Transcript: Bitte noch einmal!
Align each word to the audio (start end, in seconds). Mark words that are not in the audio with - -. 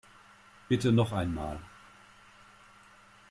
Bitte 0.67 0.91
noch 0.91 1.11
einmal! 1.11 1.59